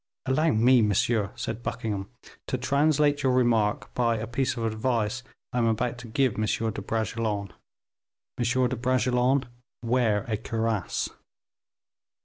"Allow 0.25 0.49
me, 0.53 0.81
monsieur," 0.81 1.31
said 1.35 1.61
Buckingham, 1.61 2.09
"to 2.47 2.57
translate 2.57 3.21
your 3.21 3.33
remark 3.33 3.93
by 3.93 4.17
a 4.17 4.25
piece 4.25 4.57
of 4.57 4.65
advice 4.65 5.21
I 5.53 5.59
am 5.59 5.67
about 5.67 5.99
to 5.99 6.07
give 6.07 6.37
M. 6.39 6.43
de 6.45 6.81
Bragelonne; 6.81 7.53
M. 8.39 8.43
de 8.67 8.75
Bragelonne, 8.75 9.43
wear 9.85 10.23
a 10.23 10.37
cuirass." 10.37 11.09